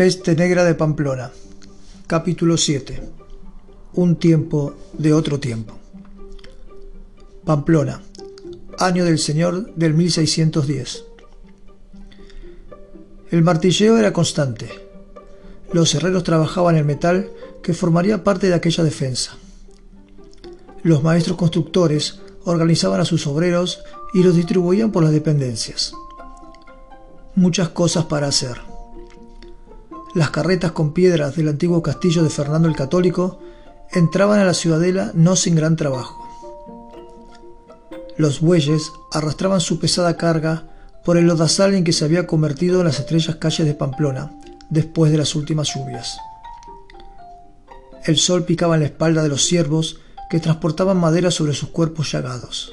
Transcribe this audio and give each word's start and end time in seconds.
Peste 0.00 0.34
Negra 0.34 0.64
de 0.64 0.74
Pamplona. 0.74 1.30
Capítulo 2.06 2.56
7. 2.56 3.02
Un 3.92 4.16
tiempo 4.16 4.74
de 4.94 5.12
otro 5.12 5.38
tiempo. 5.38 5.74
Pamplona. 7.44 8.00
Año 8.78 9.04
del 9.04 9.18
Señor 9.18 9.74
del 9.74 9.92
1610. 9.92 11.04
El 13.30 13.42
martilleo 13.42 13.98
era 13.98 14.14
constante. 14.14 14.70
Los 15.70 15.94
herreros 15.94 16.24
trabajaban 16.24 16.76
el 16.76 16.86
metal 16.86 17.30
que 17.62 17.74
formaría 17.74 18.24
parte 18.24 18.48
de 18.48 18.54
aquella 18.54 18.82
defensa. 18.82 19.36
Los 20.82 21.02
maestros 21.02 21.36
constructores 21.36 22.20
organizaban 22.46 23.02
a 23.02 23.04
sus 23.04 23.26
obreros 23.26 23.82
y 24.14 24.22
los 24.22 24.34
distribuían 24.34 24.92
por 24.92 25.02
las 25.02 25.12
dependencias. 25.12 25.92
Muchas 27.34 27.68
cosas 27.68 28.06
para 28.06 28.28
hacer 28.28 28.69
las 30.14 30.30
carretas 30.30 30.72
con 30.72 30.92
piedras 30.92 31.36
del 31.36 31.48
antiguo 31.48 31.82
castillo 31.82 32.22
de 32.22 32.30
Fernando 32.30 32.68
el 32.68 32.74
Católico 32.74 33.38
entraban 33.92 34.40
a 34.40 34.44
la 34.44 34.54
ciudadela 34.54 35.12
no 35.14 35.36
sin 35.36 35.54
gran 35.54 35.76
trabajo. 35.76 36.26
Los 38.16 38.40
bueyes 38.40 38.92
arrastraban 39.12 39.60
su 39.60 39.78
pesada 39.78 40.16
carga 40.16 40.64
por 41.04 41.16
el 41.16 41.26
lodazal 41.26 41.74
en 41.74 41.84
que 41.84 41.92
se 41.92 42.04
había 42.04 42.26
convertido 42.26 42.80
en 42.80 42.86
las 42.86 42.98
estrellas 42.98 43.36
calles 43.36 43.66
de 43.66 43.74
Pamplona 43.74 44.32
después 44.68 45.10
de 45.12 45.18
las 45.18 45.34
últimas 45.34 45.74
lluvias. 45.74 46.18
El 48.04 48.16
sol 48.16 48.44
picaba 48.44 48.74
en 48.74 48.80
la 48.80 48.86
espalda 48.86 49.22
de 49.22 49.28
los 49.28 49.44
siervos 49.44 50.00
que 50.28 50.40
transportaban 50.40 50.96
madera 50.96 51.30
sobre 51.30 51.54
sus 51.54 51.70
cuerpos 51.70 52.12
llagados. 52.12 52.72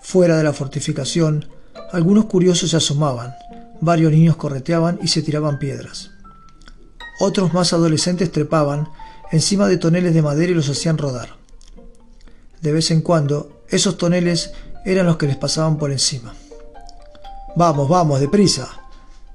Fuera 0.00 0.36
de 0.36 0.44
la 0.44 0.52
fortificación, 0.52 1.46
algunos 1.92 2.26
curiosos 2.26 2.70
se 2.70 2.76
asomaban, 2.76 3.34
varios 3.82 4.12
niños 4.12 4.36
correteaban 4.36 5.00
y 5.02 5.08
se 5.08 5.22
tiraban 5.22 5.58
piedras. 5.58 6.12
Otros 7.18 7.52
más 7.52 7.72
adolescentes 7.72 8.30
trepaban 8.30 8.88
encima 9.32 9.66
de 9.66 9.76
toneles 9.76 10.14
de 10.14 10.22
madera 10.22 10.52
y 10.52 10.54
los 10.54 10.68
hacían 10.68 10.98
rodar. 10.98 11.36
De 12.60 12.72
vez 12.72 12.92
en 12.92 13.02
cuando, 13.02 13.64
esos 13.68 13.98
toneles 13.98 14.52
eran 14.84 15.06
los 15.06 15.16
que 15.16 15.26
les 15.26 15.36
pasaban 15.36 15.78
por 15.78 15.90
encima. 15.90 16.32
Vamos, 17.56 17.88
vamos, 17.88 18.20
deprisa. 18.20 18.68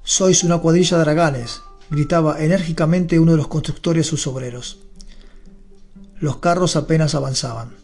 Sois 0.02 0.42
una 0.44 0.58
cuadrilla 0.58 0.96
de 0.96 1.02
araganes, 1.02 1.60
gritaba 1.90 2.42
enérgicamente 2.42 3.18
uno 3.18 3.32
de 3.32 3.36
los 3.36 3.48
constructores 3.48 4.06
a 4.06 4.10
sus 4.10 4.26
obreros. 4.26 4.78
Los 6.20 6.38
carros 6.38 6.74
apenas 6.74 7.14
avanzaban. 7.14 7.76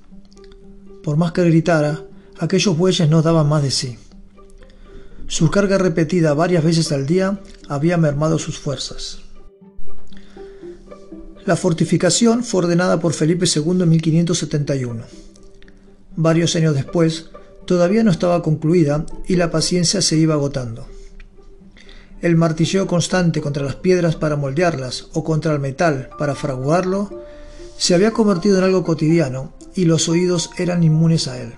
Por 1.02 1.18
más 1.18 1.32
que 1.32 1.44
gritara, 1.44 2.00
aquellos 2.40 2.76
bueyes 2.78 3.10
no 3.10 3.20
daban 3.20 3.48
más 3.50 3.62
de 3.62 3.70
sí. 3.70 3.98
Su 5.34 5.50
carga 5.50 5.78
repetida 5.78 6.32
varias 6.32 6.62
veces 6.62 6.92
al 6.92 7.06
día 7.06 7.40
había 7.68 7.96
mermado 7.96 8.38
sus 8.38 8.56
fuerzas. 8.56 9.18
La 11.44 11.56
fortificación 11.56 12.44
fue 12.44 12.60
ordenada 12.60 13.00
por 13.00 13.14
Felipe 13.14 13.44
II 13.52 13.82
en 13.82 13.88
1571. 13.88 15.02
Varios 16.14 16.54
años 16.54 16.76
después, 16.76 17.30
todavía 17.66 18.04
no 18.04 18.12
estaba 18.12 18.44
concluida 18.44 19.06
y 19.26 19.34
la 19.34 19.50
paciencia 19.50 20.02
se 20.02 20.16
iba 20.16 20.34
agotando. 20.34 20.86
El 22.22 22.36
martilleo 22.36 22.86
constante 22.86 23.40
contra 23.40 23.64
las 23.64 23.74
piedras 23.74 24.14
para 24.14 24.36
moldearlas 24.36 25.08
o 25.14 25.24
contra 25.24 25.52
el 25.52 25.58
metal 25.58 26.10
para 26.16 26.36
fraguarlo 26.36 27.24
se 27.76 27.96
había 27.96 28.12
convertido 28.12 28.58
en 28.58 28.64
algo 28.66 28.84
cotidiano 28.84 29.52
y 29.74 29.86
los 29.86 30.08
oídos 30.08 30.50
eran 30.58 30.84
inmunes 30.84 31.26
a 31.26 31.42
él. 31.42 31.54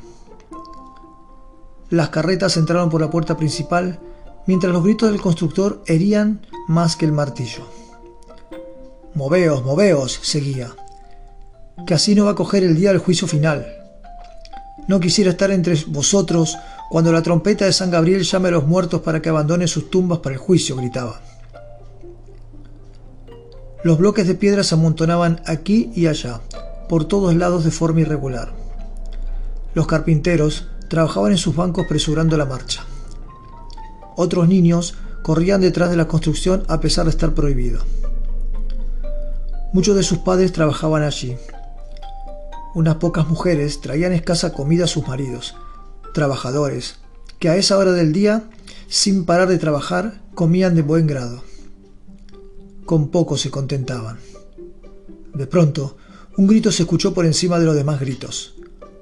Las 1.91 2.09
carretas 2.09 2.56
entraron 2.56 2.91
por 2.91 3.01
la 3.01 3.11
puerta 3.11 3.37
principal, 3.37 4.01
mientras 4.47 4.73
los 4.73 4.83
gritos 4.83 5.11
del 5.11 5.20
constructor 5.20 5.83
herían 5.87 6.41
más 6.67 6.97
que 6.97 7.05
el 7.05 7.12
martillo. 7.12 7.65
Moveos, 9.14 9.64
moveos, 9.64 10.19
seguía. 10.23 10.70
Que 11.86 11.95
así 11.95 12.14
no 12.14 12.25
va 12.25 12.33
a 12.33 12.35
coger 12.35 12.64
el 12.64 12.77
día 12.77 12.91
del 12.91 12.98
juicio 12.98 13.29
final. 13.29 13.67
No 14.89 15.01
quisiera 15.01 15.30
estar 15.30 15.51
entre 15.51 15.75
vosotros 15.86 16.57
cuando 16.91 17.13
la 17.13 17.23
trompeta 17.23 17.64
de 17.64 17.73
San 17.73 17.91
Gabriel 17.91 18.23
llame 18.23 18.48
a 18.48 18.52
los 18.52 18.67
muertos 18.67 19.01
para 19.02 19.23
que 19.23 19.29
abandonen 19.29 19.69
sus 19.69 19.91
tumbas 19.91 20.19
para 20.19 20.35
el 20.35 20.41
juicio, 20.41 20.77
gritaba. 20.77 21.20
Los 23.85 23.98
bloques 23.98 24.27
de 24.27 24.35
piedra 24.35 24.64
se 24.64 24.75
amontonaban 24.75 25.41
aquí 25.46 25.91
y 25.95 26.08
allá, 26.08 26.41
por 26.89 27.05
todos 27.05 27.35
lados 27.36 27.64
de 27.64 27.70
forma 27.70 28.01
irregular. 28.01 28.52
Los 29.75 29.86
carpinteros, 29.86 30.69
trabajaban 30.89 31.33
en 31.33 31.39
sus 31.39 31.55
bancos 31.55 31.86
presurando 31.89 32.36
la 32.36 32.47
marcha. 32.47 32.85
Otros 34.17 34.48
niños 34.48 34.95
corrían 35.23 35.61
detrás 35.61 35.91
de 35.91 35.97
la 35.97 36.08
construcción 36.08 36.64
a 36.69 36.80
pesar 36.80 37.05
de 37.05 37.11
estar 37.11 37.35
prohibido. 37.35 37.80
Muchos 39.73 39.96
de 39.96 40.02
sus 40.02 40.19
padres 40.19 40.52
trabajaban 40.52 41.02
allí. 41.02 41.36
Unas 42.75 42.96
pocas 42.96 43.29
mujeres 43.29 43.80
traían 43.80 44.13
escasa 44.13 44.52
comida 44.52 44.85
a 44.85 44.89
sus 44.89 45.07
maridos, 45.07 45.55
trabajadores, 46.14 46.96
que 47.39 47.48
a 47.48 47.57
esa 47.57 47.77
hora 47.77 47.92
del 47.92 48.13
día, 48.13 48.45
sin 48.89 49.25
parar 49.25 49.48
de 49.48 49.58
trabajar, 49.58 50.23
comían 50.35 50.75
de 50.75 50.83
buen 50.83 51.07
grado. 51.07 51.42
Con 52.85 53.08
poco 53.08 53.36
se 53.36 53.51
contentaban. 53.51 54.19
De 55.35 55.46
pronto, 55.46 55.96
un 56.36 56.46
grito 56.46 56.70
se 56.70 56.85
escuchó 56.85 57.13
por 57.13 57.27
encima 57.27 57.58
de 57.58 57.67
los 57.67 57.75
demás 57.75 57.98
gritos. 58.01 58.55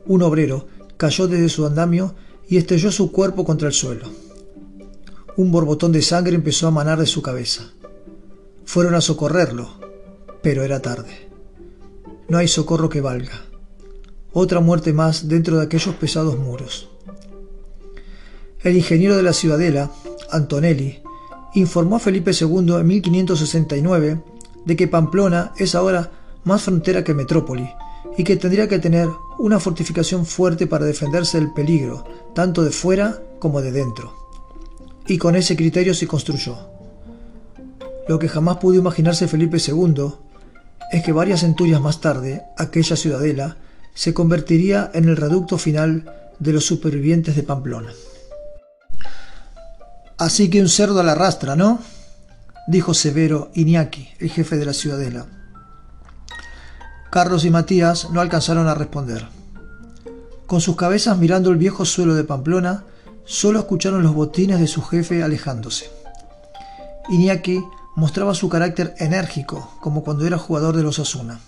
Un 0.06 0.23
obrero, 0.23 0.67
cayó 0.97 1.28
desde 1.28 1.49
su 1.49 1.66
andamio 1.66 2.15
y 2.49 2.56
estrelló 2.56 2.91
su 2.93 3.10
cuerpo 3.12 3.44
contra 3.44 3.69
el 3.69 3.75
suelo. 3.75 4.06
Un 5.37 5.50
borbotón 5.50 5.93
de 5.93 6.03
sangre 6.03 6.34
empezó 6.34 6.69
a 6.69 6.71
manar 6.71 6.99
de 6.99 7.06
su 7.06 7.22
cabeza. 7.22 7.72
Fueron 8.65 8.94
a 8.94 9.00
socorrerlo, 9.00 9.69
pero 10.43 10.62
era 10.62 10.81
tarde. 10.81 11.28
No 12.28 12.38
hay 12.38 12.49
socorro 12.49 12.88
que 12.88 13.00
valga. 13.00 13.44
Otra 14.32 14.60
muerte 14.60 14.93
más 14.93 15.28
dentro 15.28 15.59
de 15.59 15.65
aquellos 15.65 15.94
pesados 15.97 16.38
muros. 16.38 16.88
El 18.62 18.76
ingeniero 18.76 19.16
de 19.16 19.22
la 19.22 19.32
ciudadela, 19.32 19.91
Antonelli, 20.31 21.03
informó 21.55 21.97
a 21.97 22.00
Felipe 22.00 22.32
II 22.38 22.75
en 22.76 22.87
1569 22.87 24.22
de 24.65 24.76
que 24.76 24.88
Pamplona 24.88 25.53
es 25.59 25.75
ahora 25.75 26.11
más 26.44 26.62
frontera 26.62 27.05
que 27.05 27.15
metrópoli 27.15 27.69
y 28.16 28.25
que 28.25 28.37
tendría 28.37 28.69
que 28.69 28.78
tener 28.78 29.09
una 29.38 29.59
fortificación 29.59 30.26
fuerte 30.26 30.66
para 30.66 30.84
defenderse 30.84 31.38
del 31.38 31.53
peligro, 31.53 32.04
tanto 32.34 32.62
de 32.62 32.70
fuera 32.70 33.20
como 33.38 33.60
de 33.60 33.72
dentro. 33.72 34.15
Y 35.06 35.19
con 35.19 35.37
ese 35.37 35.56
criterio 35.56 35.94
se 35.94 36.06
construyó. 36.06 36.56
Lo 38.09 38.19
que 38.19 38.28
jamás 38.28 38.59
pudo 38.59 38.76
imaginarse 38.76 39.28
Felipe 39.28 39.59
II 39.59 40.12
es 40.93 41.03
que 41.03 41.12
varias 41.12 41.41
centurias 41.41 41.81
más 41.81 42.00
tarde, 42.00 42.43
aquella 42.56 42.97
ciudadela 42.97 43.56
se 43.94 44.14
convertiría 44.14 44.91
en 44.94 45.09
el 45.09 45.16
reducto 45.16 45.59
final 45.59 46.10
de 46.38 46.53
los 46.53 46.64
supervivientes 46.64 47.37
de 47.37 47.43
Pamplona. 47.43 47.93
Así 50.19 50.48
que 50.50 50.60
un 50.60 50.69
cerdo 50.69 51.00
a 51.00 51.04
la 51.04 51.14
rastra, 51.14 51.56
¿no? 51.56 51.81
dijo 52.66 52.94
Severo 52.94 53.50
Iñaki, 53.54 54.09
el 54.19 54.31
jefe 54.31 54.56
de 54.56 54.64
la 54.64 54.72
ciudadela. 54.72 55.26
Carlos 57.14 57.44
y 57.44 57.50
Matías 57.50 58.10
no 58.10 58.20
alcanzaron 58.20 58.66
a 58.66 58.75
responder. 58.75 59.25
Con 60.48 60.60
sus 60.60 60.75
cabezas 60.75 61.16
mirando 61.16 61.52
el 61.52 61.58
viejo 61.58 61.84
suelo 61.84 62.16
de 62.16 62.25
Pamplona, 62.25 62.82
solo 63.25 63.60
escucharon 63.60 64.02
los 64.02 64.16
botines 64.16 64.58
de 64.58 64.66
su 64.66 64.82
jefe 64.82 65.22
alejándose. 65.22 65.88
Iñaki 67.08 67.62
mostraba 67.94 68.34
su 68.34 68.48
carácter 68.48 68.97
enérgico, 68.98 69.76
como 69.80 70.02
cuando 70.02 70.26
era 70.26 70.38
jugador 70.38 70.75
de 70.75 70.82
los 70.82 70.98
Asuna. 70.98 71.38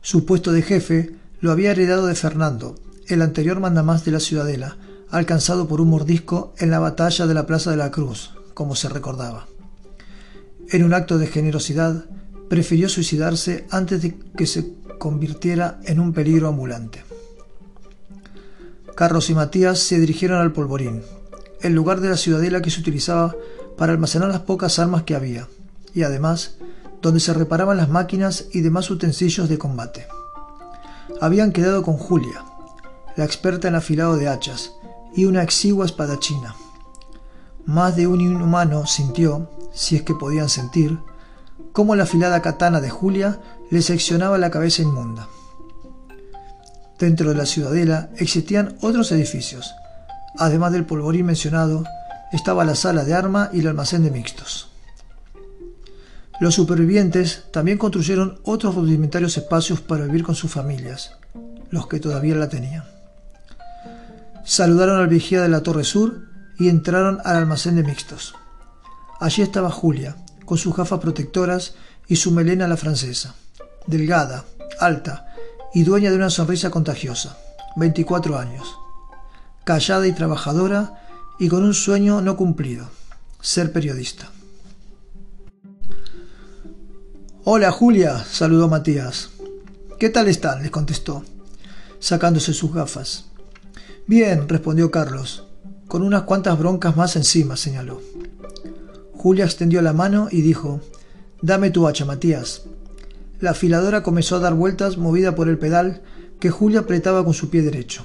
Su 0.00 0.24
puesto 0.24 0.50
de 0.50 0.62
jefe 0.62 1.14
lo 1.40 1.52
había 1.52 1.72
heredado 1.72 2.06
de 2.06 2.14
Fernando, 2.14 2.74
el 3.08 3.20
anterior 3.20 3.60
mandamás 3.60 4.06
de 4.06 4.12
la 4.12 4.20
ciudadela, 4.20 4.78
alcanzado 5.10 5.68
por 5.68 5.82
un 5.82 5.90
mordisco 5.90 6.54
en 6.56 6.70
la 6.70 6.78
batalla 6.78 7.26
de 7.26 7.34
la 7.34 7.44
Plaza 7.44 7.70
de 7.70 7.76
la 7.76 7.90
Cruz, 7.90 8.32
como 8.54 8.76
se 8.76 8.88
recordaba. 8.88 9.46
En 10.70 10.84
un 10.84 10.94
acto 10.94 11.18
de 11.18 11.26
generosidad, 11.26 12.06
prefirió 12.48 12.88
suicidarse 12.88 13.66
antes 13.70 14.02
de 14.02 14.16
que 14.36 14.46
se 14.46 14.72
convirtiera 14.98 15.80
en 15.84 16.00
un 16.00 16.12
peligro 16.12 16.48
ambulante. 16.48 17.04
Carlos 18.94 19.28
y 19.30 19.34
Matías 19.34 19.80
se 19.80 19.98
dirigieron 19.98 20.38
al 20.38 20.52
polvorín, 20.52 21.02
el 21.60 21.74
lugar 21.74 22.00
de 22.00 22.10
la 22.10 22.16
ciudadela 22.16 22.62
que 22.62 22.70
se 22.70 22.80
utilizaba 22.80 23.34
para 23.76 23.92
almacenar 23.92 24.28
las 24.28 24.40
pocas 24.40 24.78
armas 24.78 25.02
que 25.02 25.14
había, 25.14 25.48
y 25.94 26.02
además 26.02 26.56
donde 27.02 27.20
se 27.20 27.34
reparaban 27.34 27.76
las 27.76 27.88
máquinas 27.88 28.46
y 28.52 28.60
demás 28.60 28.90
utensilios 28.90 29.48
de 29.48 29.58
combate. 29.58 30.06
Habían 31.20 31.52
quedado 31.52 31.82
con 31.82 31.96
Julia, 31.96 32.44
la 33.16 33.24
experta 33.24 33.68
en 33.68 33.74
afilado 33.74 34.16
de 34.16 34.28
hachas, 34.28 34.72
y 35.14 35.26
una 35.26 35.42
exigua 35.42 35.86
espadachina. 35.86 36.54
Más 37.66 37.96
de 37.96 38.06
un 38.06 38.20
inhumano 38.20 38.86
sintió, 38.86 39.50
si 39.72 39.96
es 39.96 40.02
que 40.02 40.14
podían 40.14 40.48
sentir, 40.48 40.98
cómo 41.74 41.96
la 41.96 42.04
afilada 42.04 42.40
katana 42.40 42.80
de 42.80 42.88
Julia 42.88 43.40
le 43.68 43.82
seccionaba 43.82 44.38
la 44.38 44.52
cabeza 44.52 44.82
inmunda. 44.82 45.26
Dentro 47.00 47.30
de 47.30 47.34
la 47.34 47.46
ciudadela 47.46 48.10
existían 48.16 48.76
otros 48.80 49.10
edificios. 49.10 49.74
Además 50.38 50.70
del 50.70 50.86
polvorín 50.86 51.26
mencionado, 51.26 51.82
estaba 52.32 52.64
la 52.64 52.76
sala 52.76 53.04
de 53.04 53.14
arma 53.14 53.50
y 53.52 53.58
el 53.58 53.66
almacén 53.66 54.04
de 54.04 54.12
mixtos. 54.12 54.68
Los 56.38 56.54
supervivientes 56.54 57.46
también 57.50 57.76
construyeron 57.76 58.38
otros 58.44 58.76
rudimentarios 58.76 59.36
espacios 59.36 59.80
para 59.80 60.04
vivir 60.04 60.22
con 60.22 60.36
sus 60.36 60.52
familias, 60.52 61.16
los 61.70 61.88
que 61.88 61.98
todavía 61.98 62.36
la 62.36 62.48
tenían. 62.48 62.84
Saludaron 64.44 65.00
al 65.00 65.08
vigía 65.08 65.42
de 65.42 65.48
la 65.48 65.64
Torre 65.64 65.82
Sur 65.82 66.28
y 66.56 66.68
entraron 66.68 67.18
al 67.24 67.34
almacén 67.34 67.74
de 67.74 67.82
mixtos. 67.82 68.36
Allí 69.18 69.42
estaba 69.42 69.70
Julia, 69.70 70.16
con 70.44 70.58
sus 70.58 70.76
gafas 70.76 71.00
protectoras 71.00 71.74
y 72.08 72.16
su 72.16 72.30
melena 72.30 72.66
a 72.66 72.68
la 72.68 72.76
francesa, 72.76 73.34
delgada, 73.86 74.44
alta 74.80 75.34
y 75.72 75.82
dueña 75.82 76.10
de 76.10 76.16
una 76.16 76.30
sonrisa 76.30 76.70
contagiosa, 76.70 77.38
24 77.76 78.38
años, 78.38 78.76
callada 79.64 80.06
y 80.06 80.12
trabajadora 80.12 81.00
y 81.38 81.48
con 81.48 81.64
un 81.64 81.74
sueño 81.74 82.20
no 82.20 82.36
cumplido, 82.36 82.88
ser 83.40 83.72
periodista. 83.72 84.30
Hola 87.44 87.70
Julia, 87.70 88.24
saludó 88.24 88.68
Matías. 88.68 89.30
¿Qué 89.98 90.08
tal 90.08 90.28
están? 90.28 90.62
les 90.62 90.70
contestó, 90.70 91.24
sacándose 91.98 92.54
sus 92.54 92.72
gafas. 92.72 93.26
Bien, 94.06 94.48
respondió 94.48 94.90
Carlos, 94.90 95.44
con 95.88 96.02
unas 96.02 96.22
cuantas 96.22 96.58
broncas 96.58 96.96
más 96.96 97.16
encima, 97.16 97.56
señaló. 97.56 98.00
Julia 99.24 99.46
extendió 99.46 99.80
la 99.80 99.94
mano 99.94 100.28
y 100.30 100.42
dijo 100.42 100.82
Dame 101.40 101.70
tu 101.70 101.88
hacha, 101.88 102.04
Matías. 102.04 102.64
La 103.40 103.52
afiladora 103.52 104.02
comenzó 104.02 104.36
a 104.36 104.40
dar 104.40 104.52
vueltas 104.52 104.98
movida 104.98 105.34
por 105.34 105.48
el 105.48 105.56
pedal 105.56 106.02
que 106.38 106.50
Julia 106.50 106.80
apretaba 106.80 107.24
con 107.24 107.32
su 107.32 107.48
pie 107.48 107.62
derecho. 107.62 108.04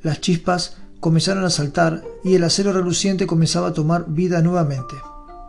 Las 0.00 0.20
chispas 0.20 0.76
comenzaron 1.00 1.42
a 1.44 1.50
saltar 1.50 2.04
y 2.22 2.36
el 2.36 2.44
acero 2.44 2.72
reluciente 2.72 3.26
comenzaba 3.26 3.66
a 3.66 3.72
tomar 3.72 4.04
vida 4.06 4.40
nuevamente. 4.40 4.94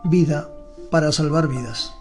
Vida 0.02 0.50
para 0.90 1.12
salvar 1.12 1.46
vidas. 1.46 1.92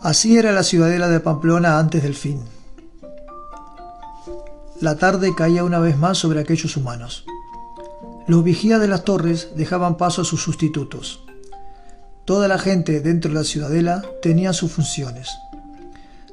Así 0.00 0.38
era 0.38 0.52
la 0.52 0.62
ciudadela 0.62 1.10
de 1.10 1.20
Pamplona 1.20 1.78
antes 1.78 2.02
del 2.02 2.14
fin. 2.14 2.40
La 4.80 4.96
tarde 4.96 5.34
caía 5.36 5.64
una 5.64 5.80
vez 5.80 5.98
más 5.98 6.16
sobre 6.16 6.40
aquellos 6.40 6.78
humanos. 6.78 7.26
Los 8.28 8.44
vigías 8.44 8.78
de 8.78 8.88
las 8.88 9.04
torres 9.04 9.48
dejaban 9.56 9.96
paso 9.96 10.20
a 10.20 10.24
sus 10.26 10.42
sustitutos. 10.42 11.24
Toda 12.26 12.46
la 12.46 12.58
gente 12.58 13.00
dentro 13.00 13.30
de 13.30 13.38
la 13.38 13.44
ciudadela 13.44 14.04
tenía 14.20 14.52
sus 14.52 14.70
funciones. 14.70 15.30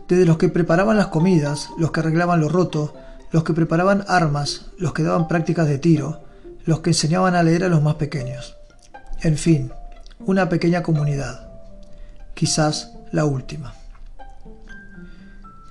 Desde 0.10 0.26
los 0.26 0.38
que 0.38 0.50
preparaban 0.50 0.98
las 0.98 1.08
comidas, 1.08 1.70
los 1.78 1.94
que 1.94 2.02
arreglaban 2.02 2.42
lo 2.42 2.50
roto, 2.50 2.94
los 3.32 3.46
que 3.46 3.54
preparaban 3.54 4.04
armas, 4.10 4.66
los 4.78 4.92
que 4.92 5.04
daban 5.04 5.30
prácticas 5.30 5.70
de 5.70 5.78
tiro, 5.78 6.20
los 6.66 6.82
que 6.82 6.90
enseñaban 6.90 7.34
a 7.34 7.44
leer 7.44 7.64
a 7.64 7.70
los 7.70 7.82
más 7.82 7.96
pequeños. 7.96 8.58
En 9.22 9.38
fin, 9.38 9.72
una 10.20 10.50
pequeña 10.50 10.84
comunidad. 10.84 11.48
Quizás 12.34 12.92
la 13.14 13.24
última. 13.24 13.74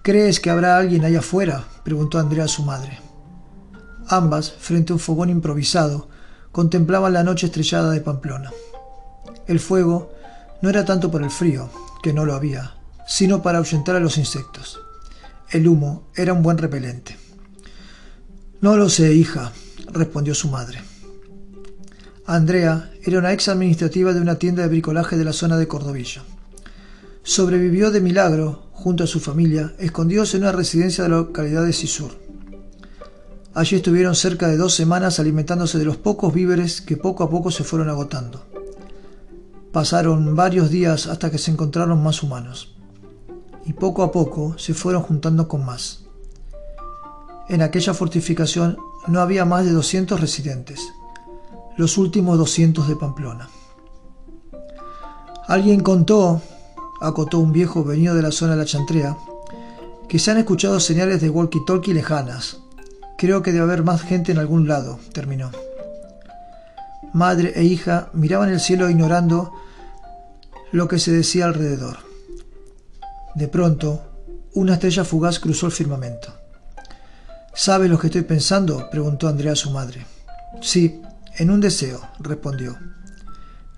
¿Crees 0.03 0.41
que 0.41 0.49
habrá 0.49 0.79
alguien 0.79 1.05
allá 1.05 1.19
afuera? 1.19 1.65
preguntó 1.85 2.19
Andrea 2.19 2.44
a 2.44 2.49
su 2.49 2.62
madre. 2.62 2.99
Ambas, 4.09 4.53
frente 4.53 4.94
a 4.94 4.97
un 4.97 5.00
fogón 5.00 5.29
improvisado, 5.29 6.14
contemplaban 6.55 7.12
la 7.12 7.25
noche 7.25 7.47
estrellada 7.47 7.91
de 7.91 8.01
Pamplona. 8.01 8.53
El 9.49 9.59
fuego 9.59 10.12
no 10.62 10.71
era 10.71 10.85
tanto 10.85 11.11
por 11.11 11.25
el 11.25 11.31
frío, 11.31 11.69
que 12.01 12.12
no 12.12 12.25
lo 12.25 12.33
había, 12.33 12.75
sino 13.09 13.43
para 13.43 13.59
ahuyentar 13.59 13.97
a 13.97 14.01
los 14.01 14.19
insectos. 14.19 14.79
El 15.51 15.67
humo 15.67 16.05
era 16.15 16.33
un 16.33 16.45
buen 16.45 16.56
repelente. 16.56 17.17
No 18.61 18.77
lo 18.77 18.89
sé, 18.89 19.15
hija, 19.15 19.51
respondió 19.93 20.33
su 20.33 20.49
madre. 20.49 20.81
Andrea 22.25 22.89
era 23.03 23.19
una 23.19 23.33
ex 23.33 23.49
administrativa 23.49 24.12
de 24.12 24.21
una 24.21 24.37
tienda 24.37 24.62
de 24.62 24.69
bricolaje 24.69 25.17
de 25.17 25.25
la 25.25 25.33
zona 25.33 25.56
de 25.56 25.67
Cordovilla. 25.67 26.23
Sobrevivió 27.25 27.91
de 27.91 28.01
milagro, 28.01 28.69
junto 28.71 29.03
a 29.03 29.09
su 29.09 29.19
familia, 29.19 29.75
escondidos 29.81 30.33
en 30.35 30.43
una 30.43 30.53
residencia 30.53 31.03
de 31.03 31.11
la 31.11 31.17
localidad 31.17 31.65
de 31.65 31.73
Sisur. 31.73 32.24
Allí 33.55 33.77
estuvieron 33.77 34.15
cerca 34.15 34.49
de 34.49 34.56
dos 34.56 34.75
semanas 34.75 35.21
alimentándose 35.21 35.79
de 35.79 35.85
los 35.85 35.97
pocos 35.97 36.35
víveres 36.35 36.81
que 36.81 36.97
poco 36.97 37.23
a 37.23 37.31
poco 37.31 37.51
se 37.51 37.62
fueron 37.65 37.89
agotando. 37.89 38.45
Pasaron 39.73 40.35
varios 40.35 40.71
días 40.71 41.06
hasta 41.06 41.31
que 41.31 41.39
se 41.39 41.51
encontraron 41.51 42.03
más 42.03 42.23
humanos. 42.23 42.77
Y 43.65 43.73
poco 43.73 44.03
a 44.03 44.12
poco 44.12 44.59
se 44.59 44.75
fueron 44.75 45.03
juntando 45.03 45.47
con 45.49 45.65
más. 45.65 46.05
En 47.49 47.62
aquella 47.62 47.95
fortificación 47.95 48.77
no 49.06 49.21
había 49.21 49.45
más 49.45 49.65
de 49.65 49.73
200 49.73 50.21
residentes, 50.21 50.81
los 51.77 51.99
últimos 51.99 52.39
200 52.39 52.89
de 52.89 52.97
Pamplona. 52.97 53.49
Alguien 55.47 55.81
contó 55.81 56.41
acotó 57.01 57.39
un 57.39 57.53
viejo 57.53 57.85
venido 57.85 58.15
de 58.15 58.23
la 58.23 58.33
zona 58.33 58.53
de 58.53 58.59
la 58.59 58.65
chantrea, 58.65 59.17
que 60.09 60.19
se 60.19 60.31
han 60.31 60.39
escuchado 60.39 60.81
señales 60.81 61.21
de 61.21 61.31
walkie-talkie 61.31 61.93
lejanas. 61.93 62.64
Creo 63.25 63.41
que 63.41 63.53
debe 63.53 63.65
haber 63.65 63.85
más 63.85 64.03
gente 64.03 64.32
en 64.32 64.38
algún 64.38 64.69
lado, 64.69 65.00
terminó. 65.15 65.50
Madre 67.15 67.55
e 67.56 67.65
hija 67.65 68.11
miraban 68.12 68.50
el 68.50 68.61
cielo 68.61 68.91
ignorando 68.91 69.50
lo 70.73 70.88
que 70.88 70.99
se 70.99 71.11
decía 71.11 71.47
alrededor. 71.47 71.97
De 73.35 73.49
pronto, 73.49 74.03
una 74.53 74.75
estrella 74.75 75.05
fugaz 75.05 75.41
cruzó 75.41 75.65
el 75.65 75.73
firmamento. 75.73 76.35
¿Sabe 77.55 77.88
lo 77.88 77.99
que 77.99 78.09
estoy 78.09 78.25
pensando? 78.25 78.91
preguntó 78.91 79.27
Andrea 79.27 79.53
a 79.53 79.56
su 79.56 79.70
madre. 79.70 80.05
Sí, 80.61 81.00
en 81.38 81.50
un 81.50 81.62
deseo, 81.62 82.06
respondió. 82.20 82.77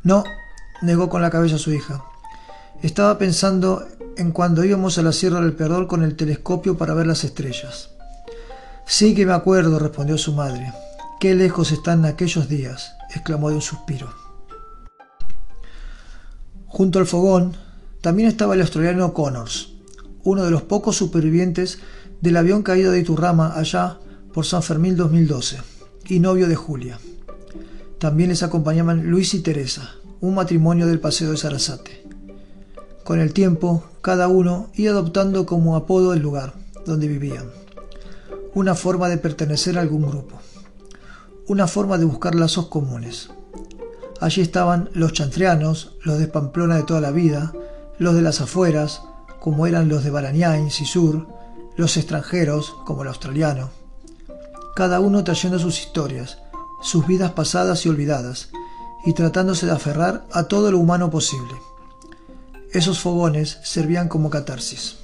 No, 0.03 0.25
negó 0.83 1.09
con 1.09 1.23
la 1.23 1.31
cabeza 1.31 1.57
su 1.57 1.73
hija. 1.73 2.03
Estaba 2.83 3.17
pensando 3.17 3.87
en 4.17 4.33
cuando 4.33 4.65
íbamos 4.65 4.99
a 4.99 5.03
la 5.03 5.13
Sierra 5.13 5.41
del 5.41 5.53
Perdón 5.55 5.87
con 5.87 6.03
el 6.03 6.17
telescopio 6.17 6.77
para 6.77 6.95
ver 6.95 7.07
las 7.07 7.23
estrellas. 7.23 7.91
Sí 8.89 9.17
que 9.17 9.27
me 9.27 9.33
acuerdo, 9.33 9.81
respondió 9.81 10.17
su 10.17 10.33
madre. 10.33 10.73
Qué 11.19 11.35
lejos 11.35 11.73
están 11.73 12.05
aquellos 12.05 12.49
días, 12.49 12.93
exclamó 13.11 13.51
de 13.51 13.57
un 13.57 13.61
suspiro. 13.61 14.09
Junto 16.69 17.01
al 17.01 17.07
fogón 17.07 17.57
también 18.01 18.29
estaba 18.29 18.55
el 18.55 18.61
australiano 18.61 19.13
Connors, 19.13 19.73
uno 20.23 20.45
de 20.45 20.53
los 20.53 20.63
pocos 20.63 20.97
supervivientes 20.97 21.81
del 22.21 22.37
avión 22.37 22.63
caído 22.63 22.93
de 22.93 23.01
Iturrama 23.01 23.59
allá 23.59 23.99
por 24.33 24.47
San 24.47 24.63
Fermín 24.63 24.97
2012, 24.97 25.59
y 26.07 26.21
novio 26.21 26.47
de 26.47 26.55
Julia. 26.55 27.01
También 27.99 28.29
les 28.29 28.45
acompañaban 28.45 29.11
Luis 29.11 29.35
y 29.35 29.41
Teresa, 29.41 29.97
un 30.21 30.37
matrimonio 30.37 30.87
del 30.87 31.01
Paseo 31.01 31.33
de 31.33 31.37
Sarasate. 31.37 32.05
Con 33.03 33.19
el 33.19 33.33
tiempo, 33.33 33.83
cada 34.01 34.29
uno 34.29 34.71
iba 34.75 34.93
adoptando 34.93 35.45
como 35.45 35.75
apodo 35.75 36.13
el 36.13 36.21
lugar 36.21 36.55
donde 36.85 37.09
vivían, 37.09 37.51
una 38.57 38.75
forma 38.75 39.11
de 39.11 39.19
pertenecer 39.19 39.77
a 39.77 39.83
algún 39.83 40.01
grupo, 40.01 40.39
una 41.47 41.67
forma 41.67 41.99
de 41.99 42.07
buscar 42.07 42.35
lazos 42.35 42.69
comunes. 42.69 43.29
Allí 44.19 44.41
estaban 44.41 44.89
los 44.95 45.13
chantrianos, 45.13 45.93
los 46.03 46.19
de 46.19 46.27
Pamplona 46.27 46.77
de 46.77 46.85
toda 46.85 47.03
la 47.03 47.11
vida, 47.11 47.53
los 47.99 48.15
de 48.15 48.23
las 48.23 48.41
afueras, 48.41 49.03
como 49.41 49.67
eran 49.67 49.91
los 49.91 50.05
de 50.05 50.11
Barañáin, 50.11 50.71
Sisur, 50.71 51.27
los 51.77 51.99
extranjeros, 51.99 52.75
como 52.87 53.03
el 53.03 53.09
australiano. 53.09 53.69
Cada 54.75 55.01
uno 55.01 55.23
trayendo 55.23 55.59
sus 55.59 55.79
historias, 55.79 56.39
sus 56.81 57.07
vidas 57.07 57.33
pasadas 57.33 57.85
y 57.85 57.91
olvidadas, 57.91 58.49
y 59.05 59.13
tratándose 59.13 59.67
de 59.67 59.73
aferrar 59.73 60.25
a 60.33 60.45
todo 60.45 60.71
lo 60.71 60.79
humano 60.79 61.11
posible. 61.11 61.53
Esos 62.73 63.01
fogones 63.01 63.59
servían 63.65 64.09
como 64.09 64.31
catarsis. 64.31 64.97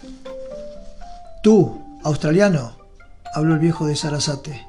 Tú, 1.43 1.83
australiano, 2.03 2.81
habló 3.35 3.55
el 3.55 3.61
viejo 3.61 3.87
de 3.87 3.97
Sarasate. 3.97 4.67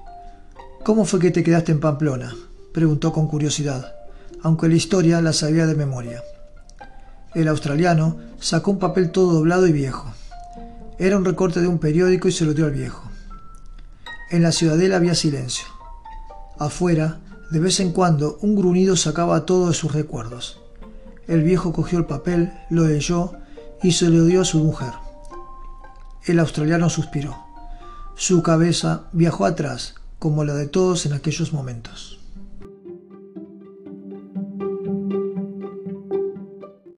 ¿Cómo 0.83 1.05
fue 1.05 1.19
que 1.19 1.31
te 1.31 1.43
quedaste 1.43 1.71
en 1.71 1.79
Pamplona? 1.79 2.33
preguntó 2.73 3.11
con 3.11 3.27
curiosidad, 3.27 3.95
aunque 4.41 4.67
la 4.67 4.75
historia 4.75 5.21
la 5.21 5.33
sabía 5.33 5.67
de 5.67 5.75
memoria. 5.75 6.23
El 7.35 7.47
australiano 7.47 8.17
sacó 8.39 8.71
un 8.71 8.79
papel 8.79 9.11
todo 9.11 9.33
doblado 9.33 9.67
y 9.67 9.71
viejo. 9.71 10.11
Era 10.97 11.17
un 11.17 11.25
recorte 11.25 11.61
de 11.61 11.67
un 11.67 11.79
periódico 11.79 12.27
y 12.27 12.31
se 12.31 12.45
lo 12.45 12.53
dio 12.53 12.65
al 12.65 12.71
viejo. 12.71 13.09
En 14.29 14.41
la 14.41 14.51
ciudadela 14.51 14.95
había 14.95 15.15
silencio. 15.15 15.65
Afuera, 16.57 17.19
de 17.51 17.59
vez 17.59 17.79
en 17.79 17.91
cuando, 17.91 18.37
un 18.41 18.55
gruñido 18.55 18.95
sacaba 18.95 19.45
todo 19.45 19.67
de 19.67 19.73
sus 19.73 19.91
recuerdos. 19.93 20.59
El 21.27 21.43
viejo 21.43 21.73
cogió 21.73 21.99
el 21.99 22.05
papel, 22.05 22.53
lo 22.69 22.87
leyó 22.87 23.33
y 23.81 23.91
se 23.91 24.09
lo 24.09 24.25
dio 24.25 24.41
a 24.41 24.45
su 24.45 24.59
mujer. 24.59 24.93
El 26.25 26.39
australiano 26.39 26.89
suspiró. 26.89 27.52
Su 28.15 28.43
cabeza 28.43 29.03
viajó 29.11 29.45
atrás, 29.45 29.95
como 30.19 30.43
la 30.43 30.53
de 30.53 30.67
todos 30.67 31.05
en 31.05 31.13
aquellos 31.13 31.51
momentos. 31.51 32.19